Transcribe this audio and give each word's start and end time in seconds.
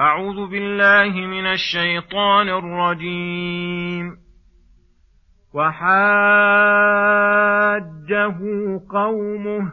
أعوذ 0.00 0.50
بالله 0.50 1.26
من 1.26 1.46
الشيطان 1.46 2.48
الرجيم. 2.48 4.16
وحاجه 5.54 5.94
قومه. 8.90 9.72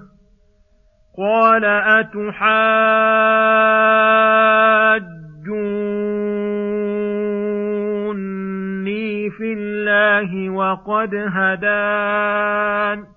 قال 1.18 1.66
أتحاجوني 1.66 2.90
في 9.30 9.54
الله 9.54 10.50
وقد 10.50 11.16
هدان؟ 11.16 13.17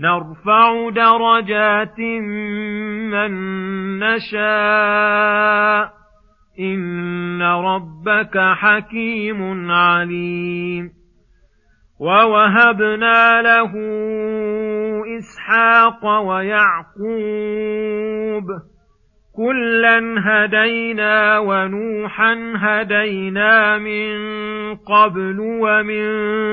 نرفع 0.00 0.90
درجات 0.90 2.00
من 3.10 3.30
نشاء. 3.98 5.92
إن 6.60 7.42
ربك 7.42 8.38
حكيم 8.38 9.70
عليم. 9.70 11.00
ووهبنا 12.00 13.42
له 13.42 13.72
إسحاق 15.18 16.20
ويعقوب 16.20 17.00
كلا 19.36 19.98
هدينا 20.18 21.38
ونوحا 21.38 22.52
هدينا 22.56 23.78
من 23.78 24.16
قبل 24.76 25.40
ومن 25.40 26.06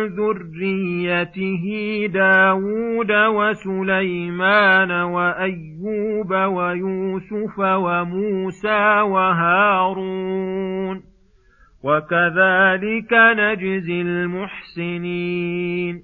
ذريته 0.06 1.66
داود 2.14 3.12
وسليمان 3.12 4.92
وأيوب 4.92 6.32
ويوسف 6.32 7.60
وموسى 7.60 9.02
وهارون 9.02 11.04
وكذلك 11.84 13.14
نجزي 13.14 14.02
المحسنين 14.02 16.04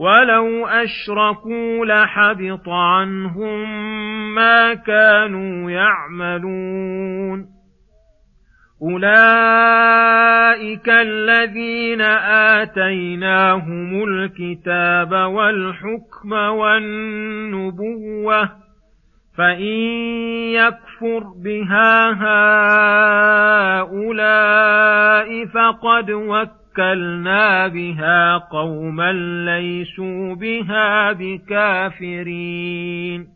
ولو 0.00 0.66
أشركوا 0.66 1.86
لحبط 1.86 2.68
عنهم 2.68 3.70
ما 4.34 4.74
كانوا 4.74 5.70
يعملون 5.70 7.46
أولئك 8.82 10.08
الذين 10.88 12.00
آتيناهم 12.60 14.04
الكتاب 14.04 15.12
والحكم 15.12 16.32
والنبوة 16.32 17.70
فإن 19.38 19.76
يكفر 20.54 21.24
بها 21.44 22.10
هؤلاء 23.82 25.46
فقد 25.46 26.10
وكلوا 26.10 26.59
وَوَكَّلْنَا 26.78 27.68
بِهَا 27.68 28.38
قَوْمًا 28.38 29.12
لَيْسُوا 29.44 30.34
بِهَا 30.34 31.12
بِكَافِرِينَ. 31.12 33.28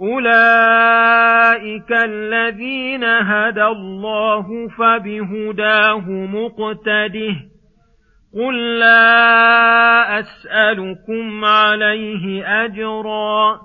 أُولَئِكَ 0.00 1.92
الَّذِينَ 1.92 3.04
هَدَى 3.04 3.64
اللَّهُ 3.64 4.68
فَبِهُدَاهُ 4.68 6.10
مُقْتَدِهِ 6.10 7.36
قُل 8.34 8.78
لَّا 8.78 10.18
أَسْأَلُكُمْ 10.18 11.44
عَلَيْهِ 11.44 12.44
أَجْرًا 12.64 13.60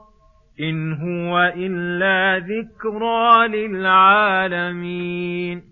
إِنْ 0.60 0.94
هُوَ 0.94 1.54
إِلَّا 1.56 2.38
ذِكْرَىٰ 2.38 3.48
لِلْعَالَمِينَ. 3.48 5.64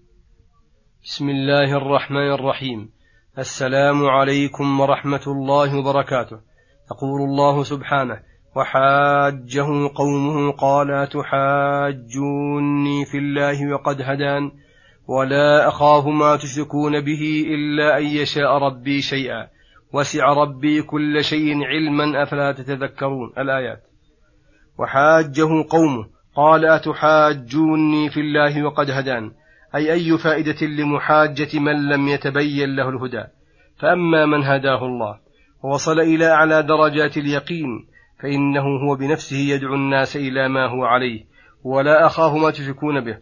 بسم 1.04 1.30
الله 1.30 1.78
الرحمن 1.78 2.32
الرحيم. 2.32 2.97
السلام 3.38 4.06
عليكم 4.06 4.80
ورحمة 4.80 5.22
الله 5.28 5.78
وبركاته. 5.78 6.38
يقول 6.92 7.22
الله 7.22 7.64
سبحانه 7.64 8.20
وحاجه 8.56 9.68
قومه 9.96 10.52
قال 10.52 11.10
تحاجوني 11.10 13.06
في 13.06 13.18
الله 13.18 13.74
وقد 13.74 14.02
هدان 14.02 14.52
ولا 15.08 15.68
أخاف 15.68 16.06
ما 16.06 16.36
تشركون 16.36 17.02
به 17.02 17.46
إلا 17.48 17.98
أن 17.98 18.04
يشاء 18.06 18.58
ربي 18.58 19.02
شيئا. 19.02 19.48
وسع 19.94 20.34
ربي 20.34 20.82
كل 20.82 21.24
شيء 21.24 21.64
علما 21.64 22.24
أفلا 22.24 22.52
تتذكرون؟ 22.52 23.34
الآيات. 23.38 23.84
وحاجه 24.80 25.50
قومه 25.70 26.08
قال 26.36 26.66
أتحاجوني 26.66 28.10
في 28.10 28.20
الله 28.20 28.64
وقد 28.64 28.90
هدان. 28.92 29.32
أي 29.76 29.94
أي 29.94 30.18
فائدة 30.18 30.68
لمحاجة 30.68 31.60
من 31.60 31.90
لم 31.90 32.08
يتبين 32.08 32.76
له 32.76 32.90
الهدى. 32.90 33.24
فأما 33.80 34.26
من 34.26 34.44
هداه 34.44 34.86
الله 34.86 35.20
ووصل 35.64 36.00
إلى 36.00 36.26
أعلى 36.26 36.64
درجات 36.64 37.18
اليقين 37.18 37.88
فإنه 38.20 38.62
هو 38.62 38.96
بنفسه 38.96 39.38
يدعو 39.38 39.76
الناس 39.76 40.16
إلى 40.16 40.48
ما 40.48 40.66
هو 40.68 40.86
عليه 40.86 41.26
ولا 41.64 42.06
أخاف 42.06 42.34
ما 42.34 42.52
تشركون 42.52 43.00
به. 43.04 43.18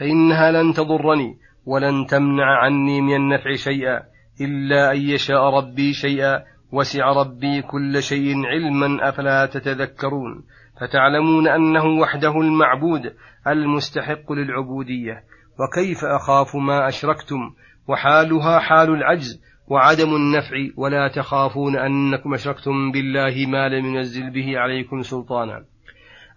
فإنها 0.00 0.52
لن 0.52 0.72
تضرني 0.72 1.38
ولن 1.66 2.06
تمنع 2.06 2.58
عني 2.58 3.00
من 3.00 3.16
النفع 3.16 3.52
شيئا 3.54 4.02
إلا 4.40 4.92
أن 4.92 4.96
يشاء 4.96 5.42
ربي 5.42 5.92
شيئا 5.92 6.42
وسع 6.72 7.12
ربي 7.12 7.62
كل 7.62 8.02
شيء 8.02 8.46
علما 8.46 9.08
أفلا 9.08 9.46
تتذكرون. 9.46 10.44
فتعلمون 10.80 11.48
أنه 11.48 11.84
وحده 11.84 12.40
المعبود 12.40 13.12
المستحق 13.46 14.32
للعبودية. 14.32 15.24
وكيف 15.60 16.04
أخاف 16.04 16.56
ما 16.56 16.88
أشركتم؟ 16.88 17.54
وحالها 17.88 18.58
حال 18.58 18.90
العجز 18.90 19.42
وعدم 19.68 20.16
النفع. 20.16 20.56
ولا 20.76 21.08
تخافون 21.08 21.76
أنكم 21.76 22.34
أشركتم 22.34 22.92
بالله 22.92 23.46
ما 23.48 23.68
لم 23.68 23.94
ينزل 23.94 24.30
به 24.30 24.58
عليكم 24.58 25.02
سلطانا. 25.02 25.64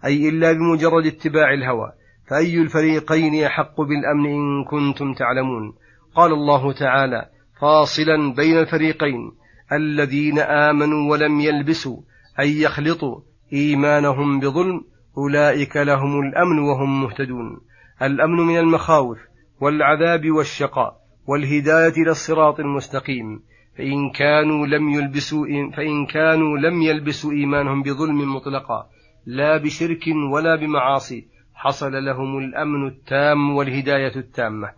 أي 0.04 0.28
إلا 0.28 0.52
بمجرد 0.52 1.06
اتباع 1.06 1.54
الهوى. 1.54 1.92
فأي 2.30 2.58
الفريقين 2.58 3.44
أحق 3.44 3.80
بالأمن 3.80 4.26
إن 4.26 4.64
كنتم 4.64 5.14
تعلمون؟ 5.14 5.72
قال 6.14 6.32
الله 6.32 6.72
تعالى 6.72 7.26
فاصلا 7.60 8.34
بين 8.36 8.58
الفريقين. 8.58 9.32
الذين 9.72 10.38
آمنوا 10.38 11.10
ولم 11.10 11.40
يلبسوا 11.40 12.00
أي 12.40 12.62
يخلطوا 12.62 13.20
إيمانهم 13.52 14.40
بظلم 14.40 14.84
أولئك 15.18 15.76
لهم 15.76 16.20
الأمن 16.20 16.58
وهم 16.58 17.02
مهتدون. 17.02 17.60
الأمن 18.02 18.36
من 18.36 18.58
المخاوف 18.58 19.18
والعذاب 19.60 20.30
والشقاء 20.30 20.96
والهداية 21.26 21.92
إلى 22.02 22.10
الصراط 22.10 22.60
المستقيم. 22.60 23.42
فإن 23.78 24.10
كانوا 24.10 24.66
لم 24.66 24.88
يلبسوا 24.88 25.46
فإن 25.76 26.06
كانوا 26.06 26.58
لم 26.58 26.82
يلبسوا 26.82 27.32
إيمانهم 27.32 27.82
بظلم 27.82 28.34
مطلقا 28.34 28.86
لا 29.26 29.56
بشرك 29.56 30.04
ولا 30.32 30.56
بمعاصي 30.56 31.28
حصل 31.54 31.92
لهم 31.92 32.38
الأمن 32.38 32.86
التام 32.86 33.56
والهداية 33.56 34.16
التامة. 34.16 34.68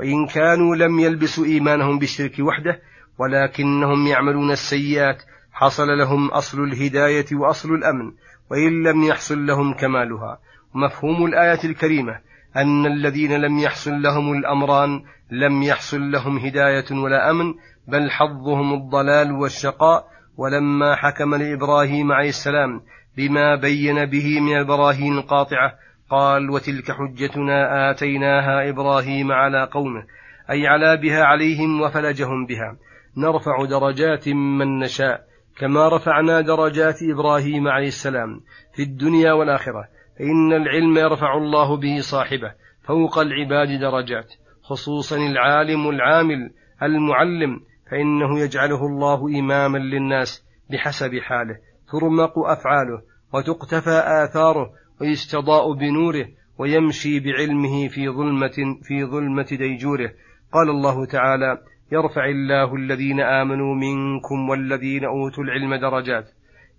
وإن 0.00 0.26
كانوا 0.26 0.76
لم 0.76 0.98
يلبسوا 0.98 1.44
إيمانهم 1.44 1.98
بالشرك 1.98 2.38
وحده 2.40 2.80
ولكنهم 3.18 4.06
يعملون 4.06 4.50
السيئات 4.50 5.22
حصل 5.58 5.86
لهم 5.98 6.28
أصل 6.28 6.64
الهداية 6.64 7.26
وأصل 7.32 7.74
الأمن 7.74 8.12
وإن 8.50 8.82
لم 8.82 9.02
يحصل 9.02 9.46
لهم 9.46 9.74
كمالها. 9.74 10.38
ومفهوم 10.74 11.26
الآية 11.26 11.64
الكريمة 11.64 12.20
أن 12.56 12.86
الذين 12.86 13.32
لم 13.32 13.58
يحصل 13.58 14.02
لهم 14.02 14.32
الأمران 14.32 15.02
لم 15.30 15.62
يحصل 15.62 16.10
لهم 16.10 16.38
هداية 16.38 16.84
ولا 16.92 17.30
أمن 17.30 17.54
بل 17.88 18.10
حظهم 18.10 18.74
الضلال 18.74 19.32
والشقاء. 19.32 20.04
ولما 20.36 20.94
حكم 20.94 21.34
لإبراهيم 21.34 22.12
عليه 22.12 22.28
السلام 22.28 22.80
بما 23.16 23.56
بين 23.56 24.04
به 24.04 24.40
من 24.40 24.56
البراهين 24.56 25.18
القاطعة 25.18 25.72
قال 26.10 26.50
وتلك 26.50 26.92
حجتنا 26.92 27.90
آتيناها 27.90 28.70
إبراهيم 28.70 29.32
على 29.32 29.68
قومه 29.72 30.04
أي 30.50 30.66
على 30.66 30.96
بها 30.96 31.24
عليهم 31.24 31.80
وفلجهم 31.80 32.46
بها. 32.46 32.76
نرفع 33.16 33.64
درجات 33.64 34.28
من 34.28 34.78
نشاء. 34.78 35.35
كما 35.58 35.88
رفعنا 35.88 36.40
درجات 36.40 37.02
إبراهيم 37.02 37.68
عليه 37.68 37.88
السلام 37.88 38.40
في 38.74 38.82
الدنيا 38.82 39.32
والآخرة 39.32 39.88
فإن 40.18 40.52
العلم 40.52 40.98
يرفع 40.98 41.36
الله 41.36 41.76
به 41.76 42.00
صاحبه 42.00 42.52
فوق 42.82 43.18
العباد 43.18 43.80
درجات 43.80 44.32
خصوصا 44.62 45.16
العالم 45.16 45.88
العامل 45.88 46.50
المعلم 46.82 47.60
فإنه 47.90 48.40
يجعله 48.40 48.86
الله 48.86 49.38
إماما 49.38 49.78
للناس 49.78 50.44
بحسب 50.70 51.18
حاله 51.18 51.56
ترمق 51.92 52.38
أفعاله 52.38 53.02
وتقتفى 53.34 54.02
آثاره 54.06 54.70
ويستضاء 55.00 55.72
بنوره 55.72 56.26
ويمشي 56.58 57.20
بعلمه 57.20 57.88
في 57.88 58.08
ظلمة 58.08 58.78
في 58.82 59.04
ظلمة 59.04 59.46
ديجوره. 59.50 60.12
قال 60.52 60.70
الله 60.70 61.06
تعالى 61.06 61.58
يرفع 61.92 62.24
الله 62.24 62.74
الذين 62.74 63.20
آمنوا 63.20 63.74
منكم 63.74 64.48
والذين 64.50 65.04
أوتوا 65.04 65.44
العلم 65.44 65.74
درجات. 65.74 66.24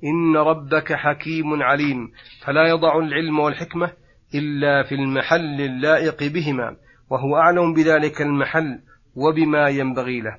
إن 0.04 0.38
ربك 0.38 0.94
حكيم 0.94 1.63
عليم. 1.63 2.12
فلا 2.45 2.68
يضع 2.68 3.00
العلم 3.00 3.39
والحكمة 3.39 3.92
إلا 4.36 4.83
في 4.83 4.95
المحل 4.95 5.62
اللائق 5.62 6.24
بهما 6.24 6.75
وهو 7.09 7.36
أعلم 7.38 7.74
بذلك 7.74 8.21
المحل 8.21 8.80
وبما 9.15 9.69
ينبغي 9.69 10.21
له. 10.21 10.38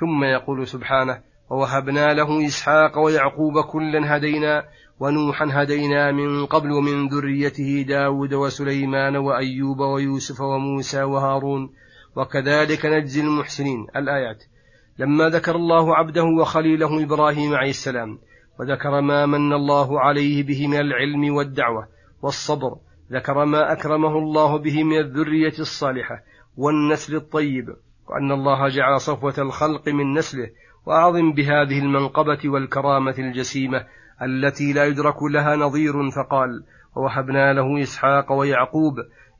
ثم 0.00 0.24
يقول 0.24 0.66
سبحانه 0.66 1.20
ووهبنا 1.50 2.14
له 2.14 2.46
إسحاق 2.46 2.98
ويعقوب 2.98 3.60
كلا 3.72 4.16
هدينا 4.16 4.64
ونوحا 5.00 5.48
هدينا 5.50 6.12
من 6.12 6.46
قبل 6.46 6.72
ومن 6.72 7.08
ذريته 7.08 7.84
داود 7.88 8.34
وسليمان 8.34 9.16
وأيوب 9.16 9.80
ويوسف 9.80 10.40
وموسى 10.40 11.02
وهارون. 11.02 11.70
وكذلك 12.16 12.86
نجزي 12.86 13.20
المحسنين. 13.20 13.86
الآيات. 13.96 14.44
لما 14.98 15.28
ذكر 15.28 15.56
الله 15.56 15.96
عبده 15.96 16.24
وخليله 16.24 17.04
إبراهيم 17.04 17.54
عليه 17.54 17.70
السلام 17.70 18.18
وذكر 18.60 19.00
ما 19.00 19.26
من 19.26 19.52
الله 19.52 20.00
عليه 20.00 20.42
به 20.42 20.68
من 20.68 20.80
العلم 20.80 21.34
والدعوة 21.34 21.88
والصبر 22.22 22.76
ذكر 23.12 23.44
ما 23.44 23.72
أكرمه 23.72 24.18
الله 24.18 24.58
به 24.58 24.84
من 24.84 24.98
الذرية 24.98 25.58
الصالحة 25.58 26.22
والنسل 26.56 27.16
الطيب 27.16 27.68
وأن 28.08 28.32
الله 28.32 28.68
جعل 28.68 29.00
صفوة 29.00 29.34
الخلق 29.38 29.88
من 29.88 30.14
نسله 30.14 30.50
وأعظم 30.86 31.32
بهذه 31.32 31.78
المنقبة 31.78 32.38
والكرامة 32.44 33.14
الجسيمة 33.18 33.86
التي 34.22 34.72
لا 34.72 34.84
يدرك 34.84 35.22
لها 35.22 35.56
نظير 35.56 36.10
فقال 36.10 36.64
ووهبنا 36.96 37.52
له 37.52 37.82
إسحاق 37.82 38.32
ويعقوب 38.32 38.94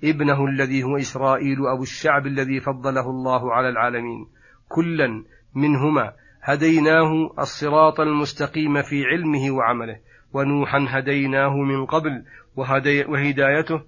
ابنه 0.04 0.46
الذي 0.46 0.82
هو 0.82 0.96
إسرائيل 0.96 1.66
أبو 1.66 1.82
الشعب 1.82 2.26
الذي 2.26 2.60
فضله 2.60 3.10
الله 3.10 3.52
على 3.52 3.68
العالمين. 3.68 4.26
كلا 4.68 5.24
منهما 5.54 6.12
هديناه 6.42 7.30
الصراط 7.38 8.00
المستقيم 8.00 8.82
في 8.82 9.04
علمه 9.04 9.50
وعمله. 9.50 9.98
ونوحا 10.32 10.86
هديناه 10.88 11.56
من 11.56 11.86
قبل 11.86 12.24
وهدي 12.56 13.04
وهدايته 13.04 13.82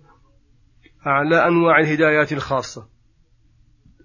أعلى 1.07 1.49
أنواع 1.49 1.79
الهدايات 1.79 2.33
الخاصة 2.33 2.89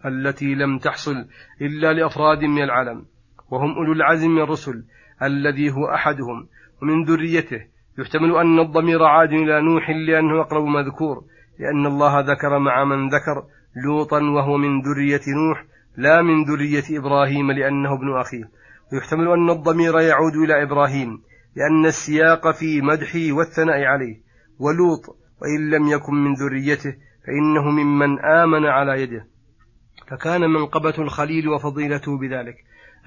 التي 0.06 0.56
لم 0.56 0.78
تحصل 0.78 1.16
إلا 1.62 1.94
لأفراد 1.94 2.44
من 2.44 2.64
العالم. 2.64 3.06
وهم 3.52 3.76
أولو 3.76 3.94
العزم 3.94 4.30
من 4.30 4.42
الرسل 4.42 4.84
الذي 5.24 5.72
هو 5.72 5.86
أحدهم 5.94 6.48
ومن 6.82 7.04
ذريته. 7.04 7.66
يحتمل 8.00 8.36
أن 8.36 8.60
الضمير 8.60 9.04
عاد 9.04 9.34
إلى 9.34 9.62
نوح 9.62 9.90
لأنه 9.90 10.42
أقرب 10.42 10.64
مذكور 10.66 11.24
لأن 11.60 11.86
الله 11.86 12.20
ذكر 12.20 12.60
مع 12.60 12.84
من 12.84 13.10
ذكر 13.10 13.44
لوطا 13.86 14.22
وهو 14.22 14.58
من 14.58 14.82
ذرية 14.82 15.22
نوح 15.36 15.66
لا 15.98 16.22
من 16.22 16.44
ذرية 16.44 17.00
إبراهيم 17.00 17.52
لأنه 17.52 17.94
ابن 17.94 18.20
أخيه. 18.20 18.50
ويحتمل 18.94 19.28
أن 19.28 19.50
الضمير 19.50 20.00
يعود 20.00 20.36
إلى 20.36 20.64
إبراهيم 20.64 21.22
لأن 21.56 21.86
السياق 21.86 22.52
في 22.52 22.82
مدحه 22.82 23.32
والثناء 23.32 23.84
عليه. 23.84 24.22
ولوط 24.60 25.18
وإن 25.42 25.70
لم 25.70 25.88
يكن 25.88 26.14
من 26.14 26.34
ذريته 26.34 26.96
فإنه 27.26 27.72
ممن 27.72 28.20
آمن 28.20 28.66
على 28.66 29.02
يده. 29.02 29.28
فكان 30.08 30.42
منقبة 30.42 30.94
الخليل 30.98 31.50
وفضيلته 31.50 32.18
بذلك. 32.18 32.56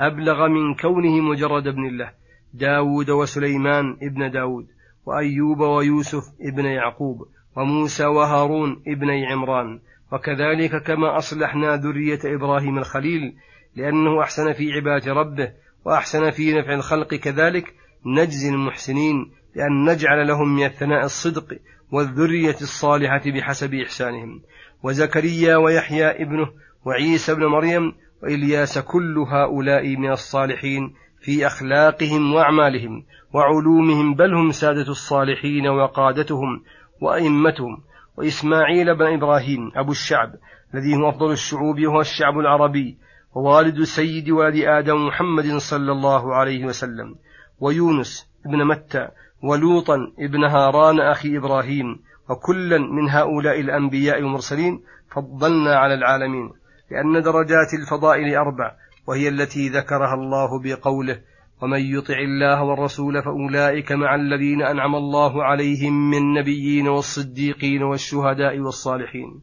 أبلغ 0.00 0.49
من 0.49 0.75
كونه 0.75 1.21
مجرد 1.21 1.66
ابن 1.66 1.87
الله. 1.87 2.12
داود 2.54 3.11
وسليمان 3.11 3.97
ابن 4.02 4.30
داود 4.30 4.66
وأيوب 5.06 5.61
ويوسف 5.61 6.23
ابن 6.40 6.64
يعقوب. 6.64 7.18
وموسى 7.56 8.04
وهارون 8.04 8.82
ابني 8.88 9.26
عمران. 9.26 9.80
وكذلك 10.12 10.82
كما 10.82 11.16
أصلحنا 11.18 11.76
ذرية 11.76 12.18
إبراهيم 12.25 12.78
الخليل 12.78 13.35
لأنه 13.76 14.23
أحسن 14.23 14.52
في 14.52 14.73
عبادة 14.73 15.12
ربه 15.12 15.52
وأحسن 15.85 16.30
في 16.30 16.52
نفع 16.52 16.75
الخلق 16.75 17.14
كذلك 17.14 17.75
نجزي 18.06 18.49
المحسنين 18.49 19.30
لأن 19.56 19.85
نجعل 19.85 20.26
لهم 20.26 20.56
من 20.56 20.64
الثناء 20.64 21.04
الصدق 21.04 21.59
والذرية 21.92 22.56
الصالحة 22.61 23.23
بحسب 23.26 23.75
إحسانهم. 23.75 24.40
وزكريا 24.82 25.56
ويحيى 25.56 26.06
ابنه 26.23 26.50
وعيسى 26.85 27.32
ابن 27.32 27.47
مريم 27.47 27.92
وإلياس 28.23 28.78
كل 28.78 29.18
هؤلاء 29.18 29.97
من 29.97 30.11
الصالحين 30.11 30.94
في 31.21 31.47
أخلاقهم 31.47 32.35
وأعمالهم 32.35 33.04
وعلومهم 33.32 34.14
بل 34.14 34.35
هم 34.35 34.50
سادة 34.50 34.88
الصالحين 34.90 35.68
وقادتهم. 35.68 36.62
وأئمتهم 37.02 37.82
وإسماعيل 38.16 38.97
بن 38.97 39.06
إبراهيم 39.14 39.73
أبو 39.76 39.90
الشعب 39.90 40.35
الذي 40.75 40.97
هو 40.97 41.09
أفضل 41.09 41.32
الشعوب 41.32 41.80
وهو 41.80 42.00
الشعب 42.00 42.38
العربي 42.38 42.99
ووالد 43.35 43.82
سيد 43.82 44.30
ولد 44.30 44.56
آدم 44.56 45.06
محمد 45.06 45.56
صلى 45.56 45.92
الله 45.92 46.35
عليه 46.35 46.64
وسلم 46.64 47.14
ويونس 47.61 48.28
ابن 48.47 48.64
متى 48.64 49.09
ولوطا 49.42 50.12
ابن 50.18 50.44
هاران 50.44 51.00
أخي 51.00 51.37
إبراهيم 51.38 52.00
وكلا 52.30 52.78
من 52.78 53.11
هؤلاء 53.11 53.61
الأنبياء 53.61 54.23
والمرسلين 54.23 54.82
فضلنا 55.11 55.76
على 55.76 55.94
العالمين 55.94 56.50
لأن 56.90 57.23
درجات 57.23 57.75
الفضائل 57.75 58.35
أربع 58.35 58.73
وهي 59.06 59.28
التي 59.28 59.68
ذكرها 59.68 60.14
الله 60.14 60.62
بقوله 60.62 61.21
ومن 61.62 61.81
يطع 61.81 62.19
الله 62.19 62.62
والرسول 62.62 63.23
فأولئك 63.23 63.92
مع 63.92 64.14
الذين 64.14 64.62
أنعم 64.62 64.95
الله 64.95 65.45
عليهم 65.45 66.11
من 66.11 66.19
النبيين 66.19 66.88
والصديقين 66.88 67.83
والشهداء 67.83 68.59
والصالحين. 68.59 69.42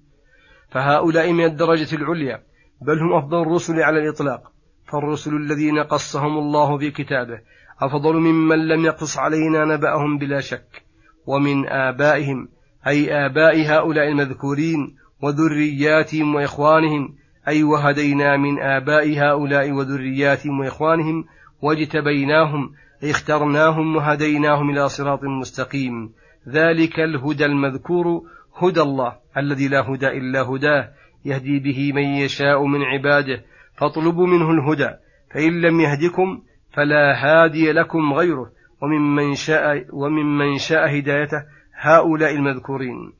فهؤلاء 0.71 1.33
من 1.33 1.45
الدرجة 1.45 1.95
العليا 1.95 2.43
بل 2.81 2.99
هم 2.99 3.13
أفضل 3.13 3.41
الرسل 3.41 3.79
على 3.79 3.99
الإطلاق. 3.99 4.51
فالرسل 4.91 5.35
الذين 5.35 5.79
قصهم 5.79 6.37
الله 6.37 6.77
في 6.77 6.91
كتابه 6.91 7.39
أفضل 7.81 8.15
ممن 8.15 8.67
لم 8.67 8.85
يقص 8.85 9.17
علينا 9.17 9.65
نبأهم 9.65 10.17
بلا 10.17 10.39
شك. 10.39 10.83
ومن 11.25 11.67
آبائهم 11.67 12.47
أي 12.87 13.25
آباء 13.25 13.61
هؤلاء 13.65 14.07
المذكورين 14.07 14.95
وذرياتهم 15.21 16.35
وإخوانهم 16.35 17.15
أي 17.47 17.63
وهدينا 17.63 18.37
من 18.37 18.59
آباء 18.59 19.19
هؤلاء 19.19 19.71
وذرياتهم 19.71 20.59
وإخوانهم 20.59 21.25
واجتبيناهم 21.61 22.71
اخترناهم 23.03 23.95
وهديناهم 23.95 24.69
إلى 24.69 24.89
صراط 24.89 25.23
مستقيم. 25.23 26.13
ذلك 26.47 26.99
الهدى 26.99 27.45
المذكور 27.45 28.21
هدى 28.57 28.81
الله 28.81 29.15
الذي 29.37 29.67
لا 29.67 29.89
هدى 29.89 30.07
إلا 30.07 30.41
هداه 30.41 30.89
يهدي 31.25 31.59
به 31.59 31.91
من 31.93 32.03
يشاء 32.03 32.65
من 32.65 32.81
عباده. 32.83 33.43
فاطلبوا 33.77 34.27
منه 34.27 34.51
الهدى 34.51 34.89
فإن 35.33 35.61
لم 35.61 35.79
يهدكم 35.79 36.41
فلا 36.73 37.25
هادي 37.25 37.71
لكم 37.71 38.13
غيره. 38.13 38.51
وممن 38.81 39.35
شاء 39.35 39.85
وممن 39.93 40.57
شاء 40.57 40.99
هدايته 40.99 41.43
هؤلاء 41.81 42.35
المذكورين. 42.35 43.13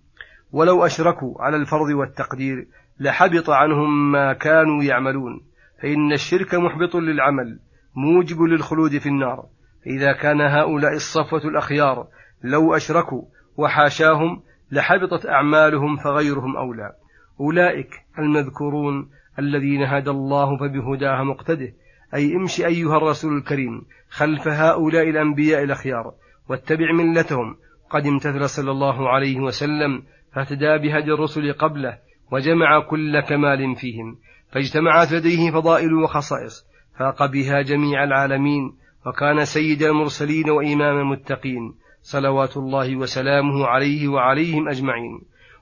ولو 0.51 0.85
أشركوا 0.85 1.41
على 1.41 1.57
الفرض 1.57 1.89
والتقدير 1.99 2.67
لحبط 2.99 3.49
عنهم 3.49 4.11
ما 4.11 4.33
كانوا 4.33 4.83
يعملون. 4.83 5.41
فإن 5.81 6.13
الشرك 6.13 6.55
محبط 6.55 6.95
للعمل. 6.95 7.59
موجب 7.95 8.41
للخلود 8.41 8.97
في 8.97 9.09
النار. 9.09 9.45
إذا 9.87 10.11
كان 10.11 10.41
هؤلاء 10.41 10.93
الصفوة 10.93 11.43
الأخيار 11.45 12.07
لو 12.43 12.75
أشركوا 12.75 13.21
وحاشاهم 13.57 14.41
لحبطت 14.71 15.25
أعمالهم 15.25 15.97
فغيرهم 15.97 16.57
أولى. 16.57 16.91
أولئك 17.39 17.89
المذكورون 18.19 19.09
الذين 19.39 19.83
هدى 19.83 20.09
الله 20.09 20.57
فبهداه 20.57 21.23
مقتده. 21.23 21.73
أي 22.15 22.35
امش 22.35 22.61
أيها 22.61 22.97
الرسول 22.97 23.37
الكريم 23.37 23.81
خلف 24.09 24.47
هؤلاء 24.47 25.09
الأنبياء 25.09 25.63
الأخيار 25.63 26.13
واتبع 26.49 26.91
ملتهم. 26.93 27.55
قد 27.89 28.05
امتثل 28.05 28.49
صلى 28.49 28.71
الله 28.71 29.09
عليه 29.09 29.39
وسلم 29.39 30.03
فاهتدى 30.33 30.77
بهدي 30.77 31.13
الرسل 31.13 31.53
قبله 31.53 31.97
وجمع 32.31 32.79
كل 32.89 33.19
كمال 33.19 33.75
فيهم. 33.75 34.17
فاجتمعت 34.51 35.11
لديه 35.11 35.51
فضائل 35.51 35.93
وخصائص. 35.93 36.68
فاق 36.99 37.25
بها 37.25 37.61
جميع 37.61 38.03
العالمين 38.03 38.73
وكان 39.05 39.45
سيد 39.45 39.83
المرسلين 39.83 40.49
وإمام 40.49 40.97
المتقين 40.99 41.73
صلوات 42.01 42.57
الله 42.57 42.95
وسلامه 42.95 43.65
عليه 43.65 44.07
وعليهم 44.07 44.69
أجمعين. 44.69 45.21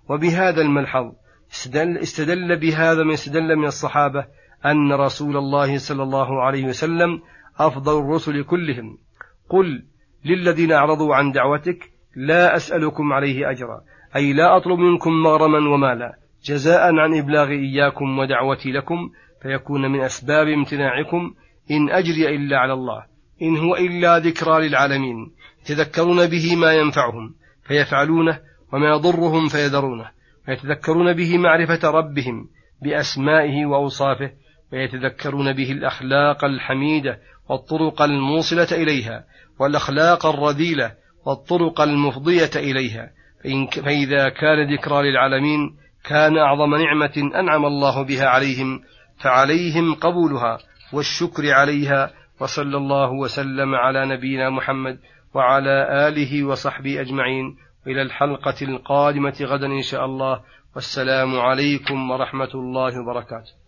وبهذا 0.10 0.62
الملحظ 0.62 1.12
استدل, 1.52 1.98
استدل 1.98 2.60
بهذا 2.60 3.04
من 3.04 3.14
استدل 3.14 3.56
من 3.56 3.66
الصحابة 3.66 4.26
أن 4.66 4.94
رسول 4.94 5.38
الله 5.38 5.78
صلى 5.78 6.04
الله 6.04 6.44
عليه 6.44 6.66
وسلم 6.66 7.22
أفضل 7.60 8.00
الرسل 8.00 8.44
كلهم. 8.44 8.98
قل 9.50 9.84
للذين 10.26 10.72
أعرضوا 10.72 11.16
عن 11.16 11.32
دعوتك 11.32 11.92
لا 12.16 12.56
أسألكم 12.56 13.14
عليه 13.14 13.50
أجرا 13.50 13.82
أي 14.16 14.34
لا 14.34 14.58
أطلب 14.58 14.80
منكم 14.80 15.12
مغرما 15.12 15.70
ومالا 15.70 16.18
جزاء 16.46 16.96
عن 16.96 17.18
إبلاغ 17.18 17.50
إياكم 17.50 18.20
ودعوتي 18.20 18.72
لكم 18.72 19.10
فيكون 19.42 19.92
من 19.92 20.02
أسباب 20.02 20.48
امتناعكم 20.48 21.34
إن 21.72 21.90
أجري 21.90 22.36
إلا 22.36 22.58
على 22.58 22.74
الله 22.74 23.04
إن 23.42 23.58
هو 23.58 23.76
إلا 23.76 24.20
ذكرى 24.20 24.68
للعالمين 24.68 25.32
يتذكرون 25.62 26.28
به 26.28 26.56
ما 26.56 26.74
ينفعهم 26.74 27.34
فيفعلونه 27.68 28.40
وما 28.74 28.90
يضرهم 28.90 29.48
فيذرونه 29.48 30.12
ويتذكرون 30.48 31.14
به 31.14 31.38
معرفة 31.38 31.90
ربهم 31.90 32.50
بأسمائه 32.82 33.66
وأوصافه 33.66 34.32
ويتذكرون 34.74 35.54
به 35.54 35.72
الأخلاق 35.72 36.46
الحميدة 36.46 37.20
والطرق 37.50 38.02
الموصلة 38.02 38.68
إليها 38.72 39.26
والأخلاق 39.60 40.26
الرذيلة 40.26 40.92
والطرق 41.26 41.82
المفضية 41.82 42.52
إليها. 42.56 43.12
فإذا 43.84 44.30
كان 44.30 44.74
ذكرى 44.74 45.12
للعالمين 45.12 45.78
كان 46.04 46.38
أعظم 46.38 46.76
نعمة 46.76 47.32
أنعم 47.40 47.66
الله 47.66 48.04
بها 48.04 48.26
عليهم 48.28 48.82
فعليهم 49.24 49.94
قبولها 49.94 50.58
والشكر 50.94 51.52
عليها 51.52 52.12
وصلى 52.42 52.78
الله 52.78 53.12
وسلم 53.12 53.76
على 53.76 54.06
نبينا 54.06 54.50
محمد 54.50 55.00
وعلى 55.34 56.08
آله 56.08 56.44
وصحبه 56.44 57.02
أجمعين. 57.02 57.58
إلى 57.88 58.02
الحلقة 58.02 58.56
القادمة 58.62 59.38
غدا 59.42 59.66
إن 59.66 59.82
شاء 59.82 60.06
الله. 60.06 60.42
والسلام 60.76 61.40
عليكم 61.40 62.12
ورحمة 62.12 62.52
الله 62.56 63.02
وبركاته. 63.02 63.67